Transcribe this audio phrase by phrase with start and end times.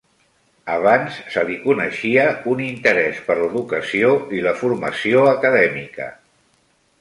[0.75, 6.11] Abans, se li coneixia un interès per l'educació i la formació acadèmica.